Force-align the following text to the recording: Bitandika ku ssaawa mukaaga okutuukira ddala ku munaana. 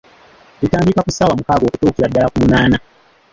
Bitandika 0.61 1.03
ku 1.05 1.09
ssaawa 1.11 1.37
mukaaga 1.39 1.65
okutuukira 1.67 2.09
ddala 2.09 2.31
ku 2.31 2.37
munaana. 2.43 2.77